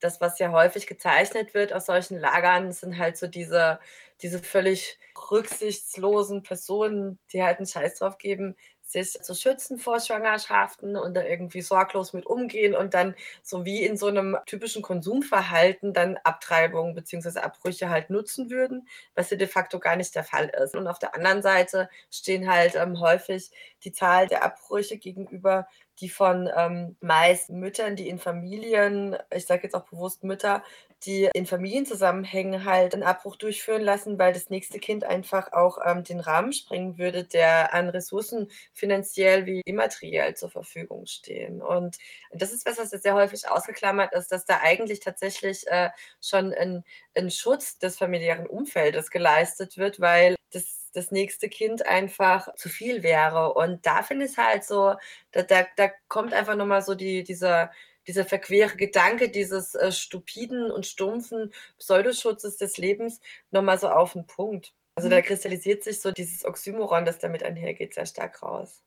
Das, 0.00 0.20
was 0.20 0.38
ja 0.38 0.50
häufig 0.52 0.86
gezeichnet 0.86 1.54
wird 1.54 1.72
aus 1.72 1.86
solchen 1.86 2.18
Lagern, 2.18 2.72
sind 2.72 2.98
halt 2.98 3.16
so 3.16 3.26
diese, 3.26 3.78
diese 4.22 4.38
völlig 4.40 4.98
rücksichtslosen 5.30 6.42
Personen, 6.42 7.18
die 7.32 7.42
halt 7.42 7.58
einen 7.58 7.66
Scheiß 7.66 7.98
drauf 7.98 8.18
geben, 8.18 8.56
sich 8.84 9.12
zu 9.22 9.34
schützen 9.34 9.78
vor 9.78 9.98
Schwangerschaften 9.98 10.96
und 10.96 11.14
da 11.14 11.22
irgendwie 11.24 11.62
sorglos 11.62 12.12
mit 12.12 12.26
umgehen 12.26 12.74
und 12.74 12.94
dann 12.94 13.14
so 13.42 13.64
wie 13.64 13.82
in 13.84 13.96
so 13.96 14.06
einem 14.06 14.36
typischen 14.46 14.82
Konsumverhalten 14.82 15.92
dann 15.92 16.18
Abtreibungen 16.22 16.94
bzw. 16.94 17.40
Abbrüche 17.40 17.88
halt 17.88 18.10
nutzen 18.10 18.50
würden, 18.50 18.86
was 19.14 19.30
ja 19.30 19.36
de 19.36 19.46
facto 19.48 19.78
gar 19.80 19.96
nicht 19.96 20.14
der 20.14 20.24
Fall 20.24 20.50
ist. 20.62 20.76
Und 20.76 20.86
auf 20.86 20.98
der 20.98 21.14
anderen 21.14 21.42
Seite 21.42 21.88
stehen 22.10 22.48
halt 22.48 22.74
ähm, 22.76 23.00
häufig 23.00 23.50
die 23.84 23.92
Zahl 23.92 24.28
der 24.28 24.44
Abbrüche 24.44 24.98
gegenüber 24.98 25.66
die 26.00 26.08
von 26.08 26.50
ähm, 26.56 26.96
meist 27.00 27.50
Müttern, 27.50 27.96
die 27.96 28.08
in 28.08 28.18
Familien, 28.18 29.16
ich 29.34 29.46
sage 29.46 29.62
jetzt 29.64 29.74
auch 29.74 29.84
bewusst 29.84 30.24
Mütter, 30.24 30.62
die 31.04 31.28
in 31.34 31.46
Familienzusammenhängen 31.46 32.64
halt 32.64 32.94
einen 32.94 33.02
Abbruch 33.02 33.36
durchführen 33.36 33.82
lassen, 33.82 34.18
weil 34.18 34.32
das 34.32 34.50
nächste 34.50 34.78
Kind 34.78 35.04
einfach 35.04 35.52
auch 35.52 35.78
ähm, 35.84 36.02
den 36.02 36.20
Rahmen 36.20 36.52
sprengen 36.52 36.98
würde, 36.98 37.24
der 37.24 37.74
an 37.74 37.88
Ressourcen 37.90 38.50
finanziell 38.72 39.46
wie 39.46 39.60
immateriell 39.64 40.34
zur 40.34 40.50
Verfügung 40.50 41.06
stehen. 41.06 41.62
Und 41.62 41.98
das 42.32 42.52
ist 42.52 42.66
was, 42.66 42.78
was 42.78 42.92
jetzt 42.92 43.02
sehr 43.02 43.14
häufig 43.14 43.48
ausgeklammert 43.48 44.14
ist, 44.14 44.32
dass 44.32 44.46
da 44.46 44.60
eigentlich 44.62 45.00
tatsächlich 45.00 45.66
äh, 45.66 45.90
schon 46.20 46.52
ein, 46.54 46.84
ein 47.14 47.30
Schutz 47.30 47.78
des 47.78 47.98
familiären 47.98 48.46
Umfeldes 48.46 49.10
geleistet 49.10 49.76
wird, 49.76 50.00
weil 50.00 50.36
das 50.52 50.83
das 50.94 51.10
nächste 51.10 51.48
Kind 51.48 51.86
einfach 51.86 52.54
zu 52.54 52.68
viel 52.68 53.02
wäre. 53.02 53.52
Und 53.52 53.84
da 53.84 54.02
finde 54.02 54.24
ich 54.24 54.32
es 54.32 54.38
halt 54.38 54.64
so, 54.64 54.94
da, 55.32 55.42
da, 55.42 55.66
da 55.76 55.90
kommt 56.08 56.32
einfach 56.32 56.56
nochmal 56.56 56.82
so 56.82 56.94
die, 56.94 57.24
dieser, 57.24 57.70
dieser 58.06 58.24
verquere 58.24 58.76
Gedanke 58.76 59.28
dieses 59.28 59.74
äh, 59.74 59.92
stupiden 59.92 60.70
und 60.70 60.86
stumpfen 60.86 61.52
Pseudoschutzes 61.78 62.56
des 62.56 62.78
Lebens 62.78 63.20
nochmal 63.50 63.78
so 63.78 63.88
auf 63.88 64.12
den 64.12 64.26
Punkt. 64.26 64.72
Also 64.94 65.08
da 65.08 65.16
mhm. 65.16 65.22
kristallisiert 65.22 65.82
sich 65.82 66.00
so 66.00 66.12
dieses 66.12 66.44
Oxymoron, 66.44 67.04
das 67.04 67.18
damit 67.18 67.42
einhergeht, 67.42 67.94
sehr 67.94 68.06
stark 68.06 68.42
raus. 68.42 68.82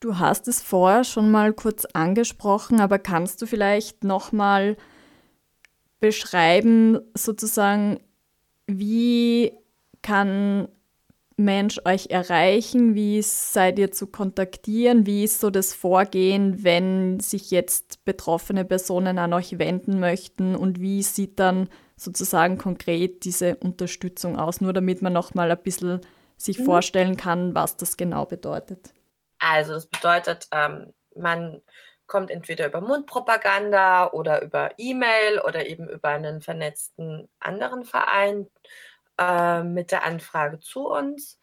Du 0.00 0.18
hast 0.18 0.48
es 0.48 0.62
vorher 0.62 1.04
schon 1.04 1.30
mal 1.30 1.52
kurz 1.52 1.84
angesprochen, 1.84 2.80
aber 2.80 2.98
kannst 2.98 3.40
du 3.42 3.46
vielleicht 3.46 4.02
nochmal 4.02 4.76
beschreiben, 6.00 6.98
sozusagen, 7.14 8.00
wie 8.66 9.52
kann 10.02 10.68
Mensch 11.40 11.80
euch 11.84 12.10
erreichen? 12.10 12.94
Wie 12.94 13.20
seid 13.22 13.78
ihr 13.78 13.90
zu 13.90 14.06
kontaktieren? 14.06 15.06
Wie 15.06 15.24
ist 15.24 15.40
so 15.40 15.50
das 15.50 15.74
Vorgehen, 15.74 16.62
wenn 16.62 17.20
sich 17.20 17.50
jetzt 17.50 18.04
betroffene 18.04 18.64
Personen 18.64 19.18
an 19.18 19.32
euch 19.32 19.58
wenden 19.58 19.98
möchten? 19.98 20.54
Und 20.54 20.80
wie 20.80 21.02
sieht 21.02 21.40
dann 21.40 21.68
sozusagen 21.96 22.58
konkret 22.58 23.24
diese 23.24 23.56
Unterstützung 23.56 24.38
aus? 24.38 24.60
Nur 24.60 24.72
damit 24.72 25.02
man 25.02 25.12
noch 25.12 25.34
mal 25.34 25.50
ein 25.50 25.62
bisschen 25.62 26.00
sich 26.36 26.58
mhm. 26.58 26.64
vorstellen 26.64 27.16
kann, 27.16 27.54
was 27.54 27.76
das 27.76 27.96
genau 27.96 28.26
bedeutet. 28.26 28.92
Also 29.38 29.74
das 29.74 29.86
bedeutet, 29.86 30.48
ähm, 30.52 30.92
man 31.14 31.60
kommt 32.06 32.30
entweder 32.30 32.66
über 32.66 32.80
Mundpropaganda 32.80 34.10
oder 34.10 34.42
über 34.42 34.70
E-Mail 34.76 35.40
oder 35.46 35.66
eben 35.66 35.88
über 35.88 36.08
einen 36.08 36.40
vernetzten 36.40 37.28
anderen 37.38 37.84
Verein 37.84 38.48
äh, 39.20 39.62
mit 39.62 39.92
der 39.92 40.04
Anfrage 40.04 40.60
zu 40.60 40.88
uns. 40.88 41.38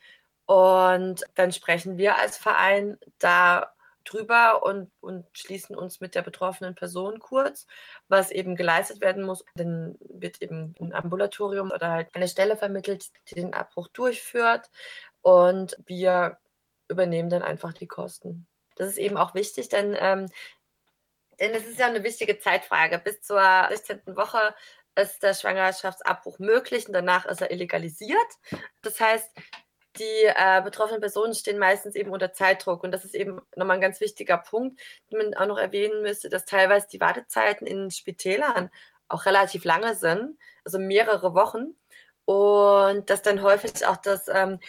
Und 0.46 1.24
dann 1.36 1.52
sprechen 1.52 1.98
wir 1.98 2.18
als 2.18 2.38
Verein 2.38 2.98
da 3.20 3.74
drüber 4.04 4.64
und, 4.64 4.90
und 5.02 5.26
schließen 5.34 5.76
uns 5.76 6.00
mit 6.00 6.16
der 6.16 6.22
betroffenen 6.22 6.76
Person 6.76 7.20
kurz, 7.20 7.68
was 8.08 8.32
eben 8.32 8.56
geleistet 8.56 9.02
werden 9.02 9.24
muss. 9.24 9.44
Dann 9.56 9.98
wird 10.00 10.42
eben 10.42 10.74
ein 10.80 10.94
Ambulatorium 10.94 11.72
oder 11.72 11.92
halt 11.92 12.16
eine 12.16 12.28
Stelle 12.28 12.58
vermittelt, 12.58 13.12
die 13.30 13.36
den 13.36 13.54
Abbruch 13.54 13.90
durchführt. 13.90 14.70
Und 15.22 15.78
wir 15.86 16.38
übernehmen 16.88 17.30
dann 17.30 17.44
einfach 17.44 17.74
die 17.74 17.88
Kosten. 17.88 18.48
Das 18.76 18.88
ist 18.88 18.98
eben 18.98 19.18
auch 19.18 19.34
wichtig, 19.36 19.70
denn 19.70 19.96
ähm, 20.00 20.28
denn 21.40 21.54
es 21.54 21.68
ist 21.68 21.80
ja 21.80 21.88
eine 21.88 22.04
wichtige 22.04 22.40
Zeitfrage. 22.40 23.00
Bis 23.00 23.22
zur 23.22 23.42
16. 23.70 24.02
Woche 24.16 24.56
ist 24.98 25.24
der 25.24 25.34
Schwangerschaftsabbruch 25.34 26.40
möglich 26.40 26.88
und 26.88 26.94
danach 26.94 27.26
ist 27.26 27.42
er 27.42 27.52
illegalisiert. 27.52 28.18
Das 28.82 29.00
heißt, 29.00 29.30
die 30.00 30.26
äh, 30.26 30.62
betroffenen 30.64 31.02
Personen 31.02 31.34
stehen 31.34 31.58
meistens 31.58 31.96
eben 31.96 32.12
unter 32.12 32.34
Zeitdruck. 32.34 32.84
Und 32.84 32.92
das 32.92 33.06
ist 33.06 33.16
eben 33.16 33.42
nochmal 33.56 33.78
ein 33.78 33.82
ganz 33.82 34.00
wichtiger 34.00 34.38
Punkt, 34.38 34.80
den 35.12 35.18
man 35.18 35.34
auch 35.34 35.48
noch 35.48 35.58
erwähnen 35.58 36.02
müsste, 36.02 36.30
dass 36.30 36.46
teilweise 36.46 36.88
die 36.92 37.00
Wartezeiten 37.00 37.66
in 37.66 37.92
Spitälern 37.92 38.70
auch 39.08 39.26
relativ 39.26 39.64
lange 39.64 39.96
sind, 39.96 40.38
also 40.66 40.80
mehrere 40.80 41.34
Wochen. 41.34 41.76
Und 42.26 43.10
dass 43.10 43.22
dann 43.22 43.42
häufig 43.42 43.86
auch 43.86 43.98
das, 43.98 44.28
ähm, 44.28 44.60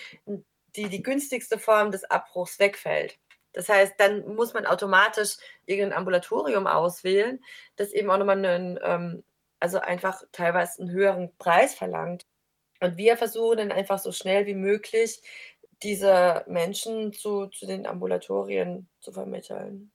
die, 0.76 0.88
die 0.88 1.02
günstigste 1.02 1.58
Form 1.58 1.90
des 1.90 2.04
Abbruchs 2.04 2.58
wegfällt. 2.58 3.18
Das 3.52 3.68
heißt, 3.68 3.94
dann 3.98 4.34
muss 4.34 4.54
man 4.54 4.66
automatisch 4.66 5.36
irgendein 5.66 5.98
Ambulatorium 5.98 6.66
auswählen, 6.66 7.42
das 7.76 7.92
eben 7.92 8.10
auch 8.10 8.18
nochmal 8.18 8.44
einen, 8.44 8.78
ähm, 8.82 9.24
also 9.60 9.78
einfach 9.80 10.22
teilweise 10.32 10.82
einen 10.82 10.90
höheren 10.90 11.30
Preis 11.38 11.74
verlangt. 11.74 12.26
Und 12.80 12.96
wir 12.96 13.16
versuchen 13.16 13.58
dann 13.58 13.72
einfach 13.72 13.98
so 13.98 14.12
schnell 14.12 14.46
wie 14.46 14.54
möglich 14.54 15.20
diese 15.82 16.44
Menschen 16.48 17.12
zu 17.12 17.46
zu 17.46 17.66
den 17.66 17.86
Ambulatorien 17.86 18.88
zu 19.00 19.12
vermitteln, 19.12 19.90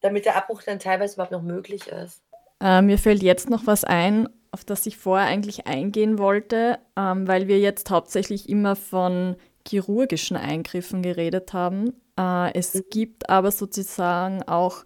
damit 0.00 0.24
der 0.24 0.36
Abbruch 0.36 0.62
dann 0.62 0.78
teilweise 0.78 1.14
überhaupt 1.14 1.32
noch 1.32 1.42
möglich 1.42 1.86
ist. 1.88 2.22
Äh, 2.60 2.82
mir 2.82 2.98
fällt 2.98 3.22
jetzt 3.22 3.48
noch 3.48 3.66
was 3.66 3.84
ein, 3.84 4.28
auf 4.52 4.64
das 4.64 4.86
ich 4.86 4.96
vorher 4.96 5.26
eigentlich 5.26 5.66
eingehen 5.66 6.18
wollte, 6.18 6.78
ähm, 6.96 7.26
weil 7.26 7.48
wir 7.48 7.58
jetzt 7.58 7.90
hauptsächlich 7.90 8.48
immer 8.48 8.76
von 8.76 9.36
chirurgischen 9.66 10.36
Eingriffen 10.36 11.02
geredet 11.02 11.52
haben. 11.52 11.94
Äh, 12.18 12.52
es 12.54 12.74
mhm. 12.74 12.84
gibt 12.90 13.30
aber 13.30 13.50
sozusagen 13.50 14.42
auch 14.42 14.84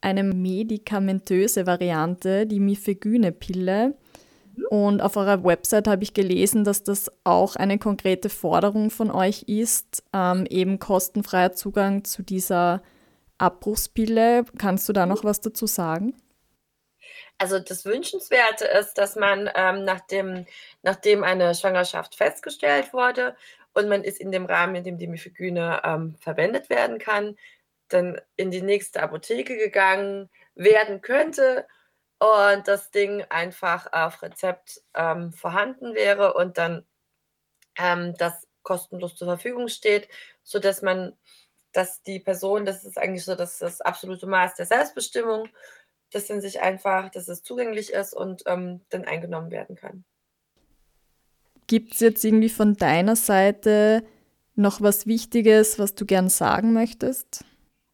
eine 0.00 0.22
medikamentöse 0.22 1.66
Variante, 1.66 2.46
die 2.46 2.60
Mifegyne-Pille. 2.60 3.94
Und 4.70 5.00
auf 5.00 5.16
eurer 5.16 5.44
Website 5.44 5.88
habe 5.88 6.02
ich 6.02 6.14
gelesen, 6.14 6.64
dass 6.64 6.82
das 6.82 7.10
auch 7.24 7.56
eine 7.56 7.78
konkrete 7.78 8.28
Forderung 8.28 8.90
von 8.90 9.10
euch 9.10 9.44
ist, 9.44 10.02
ähm, 10.12 10.46
eben 10.50 10.78
kostenfreier 10.78 11.52
Zugang 11.52 12.04
zu 12.04 12.22
dieser 12.22 12.82
Abbruchspille. 13.38 14.44
Kannst 14.58 14.88
du 14.88 14.92
da 14.92 15.06
noch 15.06 15.24
was 15.24 15.40
dazu 15.40 15.66
sagen? 15.66 16.14
Also 17.38 17.60
das 17.60 17.84
Wünschenswerte 17.84 18.64
ist, 18.64 18.94
dass 18.94 19.14
man 19.14 19.48
ähm, 19.54 19.84
nachdem, 19.84 20.44
nachdem 20.82 21.22
eine 21.22 21.54
Schwangerschaft 21.54 22.16
festgestellt 22.16 22.92
wurde 22.92 23.36
und 23.74 23.88
man 23.88 24.02
ist 24.02 24.20
in 24.20 24.32
dem 24.32 24.44
Rahmen, 24.44 24.74
in 24.74 24.84
dem 24.84 24.98
die 24.98 25.06
Mifegyne 25.06 25.80
ähm, 25.84 26.16
verwendet 26.18 26.68
werden 26.68 26.98
kann, 26.98 27.36
dann 27.88 28.20
in 28.36 28.50
die 28.50 28.62
nächste 28.62 29.02
Apotheke 29.02 29.56
gegangen 29.56 30.30
werden 30.54 31.00
könnte 31.00 31.66
und 32.18 32.66
das 32.66 32.90
Ding 32.90 33.24
einfach 33.28 33.92
auf 33.92 34.22
Rezept 34.22 34.82
ähm, 34.94 35.32
vorhanden 35.32 35.94
wäre 35.94 36.34
und 36.34 36.58
dann 36.58 36.84
ähm, 37.78 38.14
das 38.18 38.46
kostenlos 38.62 39.16
zur 39.16 39.28
Verfügung 39.28 39.68
steht, 39.68 40.08
sodass 40.42 40.82
man, 40.82 41.16
dass 41.72 42.02
die 42.02 42.18
Person, 42.18 42.66
das 42.66 42.84
ist 42.84 42.98
eigentlich 42.98 43.24
so 43.24 43.34
das, 43.34 43.58
das 43.58 43.80
absolute 43.80 44.26
Maß 44.26 44.56
der 44.56 44.66
Selbstbestimmung, 44.66 45.48
dass 46.10 46.26
dann 46.26 46.40
sich 46.40 46.60
einfach, 46.60 47.10
dass 47.10 47.28
es 47.28 47.42
zugänglich 47.42 47.92
ist 47.92 48.14
und 48.14 48.42
ähm, 48.46 48.80
dann 48.88 49.04
eingenommen 49.04 49.50
werden 49.50 49.76
kann. 49.76 50.04
Gibt 51.66 51.94
es 51.94 52.00
jetzt 52.00 52.24
irgendwie 52.24 52.48
von 52.48 52.74
deiner 52.74 53.14
Seite 53.14 54.02
noch 54.54 54.80
was 54.80 55.06
Wichtiges, 55.06 55.78
was 55.78 55.94
du 55.94 56.06
gern 56.06 56.28
sagen 56.28 56.72
möchtest? 56.72 57.44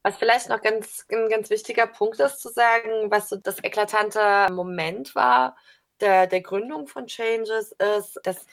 Was 0.07 0.19
vielleicht 0.19 0.51
noch 0.51 0.61
ganz, 0.61 1.07
ein 1.11 1.31
ganz 1.31 1.49
wichtiger 1.49 1.87
Punkt 1.87 2.21
ist 2.21 2.39
zu 2.39 2.51
sagen, 2.51 3.11
was 3.11 3.31
so 3.31 3.37
das 3.37 3.65
eklatante 3.65 4.53
Moment 4.53 5.15
war 5.15 5.57
der, 6.01 6.27
der 6.27 6.43
Gründung 6.43 6.87
von 6.87 7.07
Changes, 7.07 7.73
ist, 7.73 8.21
dass 8.23 8.45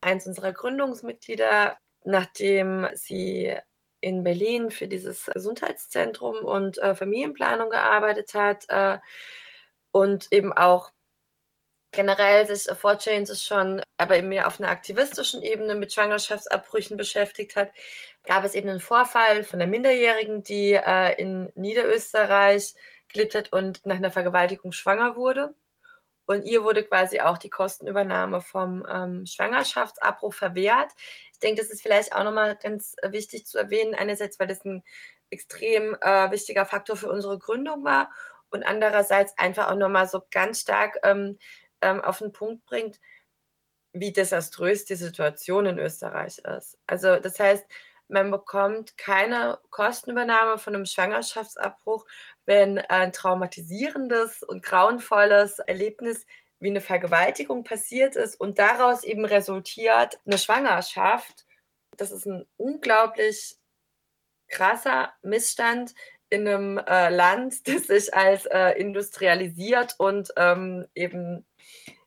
eins 0.00 0.26
unserer 0.26 0.54
Gründungsmitglieder, 0.54 1.76
nachdem 2.04 2.88
sie 2.94 3.54
in 4.00 4.24
Berlin 4.24 4.70
für 4.70 4.88
dieses 4.88 5.26
Gesundheitszentrum 5.26 6.36
und 6.38 6.78
äh, 6.78 6.94
Familienplanung 6.94 7.68
gearbeitet 7.68 8.32
hat 8.32 8.64
äh, 8.68 8.98
und 9.92 10.28
eben 10.32 10.54
auch 10.54 10.90
generell 11.94 12.46
sich 12.46 12.68
äh, 12.68 12.74
vor 12.74 12.98
Changes 12.98 13.44
schon, 13.44 13.82
aber 13.96 14.16
eben 14.16 14.28
mehr 14.28 14.46
auf 14.46 14.60
einer 14.60 14.70
aktivistischen 14.70 15.42
Ebene 15.42 15.74
mit 15.74 15.92
Schwangerschaftsabbrüchen 15.92 16.96
beschäftigt 16.96 17.56
hat, 17.56 17.70
gab 18.24 18.44
es 18.44 18.54
eben 18.54 18.68
einen 18.68 18.80
Vorfall 18.80 19.44
von 19.44 19.60
einer 19.60 19.70
Minderjährigen, 19.70 20.42
die 20.42 20.72
äh, 20.72 21.20
in 21.20 21.50
Niederösterreich 21.54 22.74
hat 23.34 23.52
und 23.52 23.86
nach 23.86 23.96
einer 23.96 24.10
Vergewaltigung 24.10 24.72
schwanger 24.72 25.14
wurde. 25.14 25.54
Und 26.26 26.44
ihr 26.44 26.64
wurde 26.64 26.82
quasi 26.82 27.20
auch 27.20 27.38
die 27.38 27.50
Kostenübernahme 27.50 28.40
vom 28.40 28.84
ähm, 28.90 29.24
Schwangerschaftsabbruch 29.26 30.34
verwehrt. 30.34 30.90
Ich 31.32 31.38
denke, 31.38 31.60
das 31.60 31.70
ist 31.70 31.82
vielleicht 31.82 32.14
auch 32.14 32.24
nochmal 32.24 32.56
ganz 32.56 32.96
wichtig 33.04 33.46
zu 33.46 33.58
erwähnen. 33.58 33.94
Einerseits, 33.94 34.40
weil 34.40 34.48
das 34.48 34.64
ein 34.64 34.82
extrem 35.30 35.96
äh, 36.00 36.30
wichtiger 36.30 36.64
Faktor 36.66 36.96
für 36.96 37.08
unsere 37.08 37.38
Gründung 37.38 37.84
war 37.84 38.10
und 38.50 38.62
andererseits 38.62 39.36
einfach 39.36 39.68
auch 39.70 39.76
nochmal 39.76 40.08
so 40.08 40.22
ganz 40.30 40.60
stark 40.60 40.98
ähm, 41.02 41.38
ähm, 41.84 42.00
auf 42.00 42.18
den 42.18 42.32
Punkt 42.32 42.64
bringt, 42.64 43.00
wie 43.92 44.12
desaströs 44.12 44.84
die 44.84 44.96
Situation 44.96 45.66
in 45.66 45.78
Österreich 45.78 46.38
ist. 46.38 46.78
Also 46.86 47.16
das 47.16 47.38
heißt, 47.38 47.64
man 48.08 48.30
bekommt 48.30 48.98
keine 48.98 49.58
Kostenübernahme 49.70 50.58
von 50.58 50.74
einem 50.74 50.84
Schwangerschaftsabbruch, 50.84 52.04
wenn 52.44 52.78
ein 52.78 53.12
traumatisierendes 53.12 54.42
und 54.42 54.62
grauenvolles 54.62 55.58
Erlebnis 55.60 56.26
wie 56.60 56.70
eine 56.70 56.80
Vergewaltigung 56.80 57.64
passiert 57.64 58.16
ist 58.16 58.38
und 58.40 58.58
daraus 58.58 59.04
eben 59.04 59.24
resultiert 59.24 60.18
eine 60.26 60.38
Schwangerschaft. 60.38 61.46
Das 61.96 62.10
ist 62.10 62.26
ein 62.26 62.46
unglaublich 62.56 63.56
krasser 64.48 65.12
Missstand 65.22 65.94
in 66.30 66.46
einem 66.46 66.78
äh, 66.78 67.10
Land, 67.10 67.66
das 67.68 67.86
sich 67.86 68.12
als 68.14 68.46
äh, 68.46 68.70
industrialisiert 68.72 69.94
und 69.98 70.30
ähm, 70.36 70.86
eben 70.94 71.46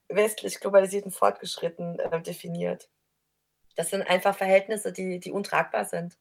westlich 0.10 0.60
globalisiert 0.60 1.06
und 1.06 1.12
fortgeschritten 1.12 2.00
äh, 2.00 2.22
definiert. 2.22 2.90
Das 3.76 3.90
sind 3.90 4.04
einfach 4.04 4.36
Verhältnisse, 4.36 4.92
die, 4.92 5.20
die 5.20 5.32
untragbar 5.32 5.86
sind. 5.86 6.16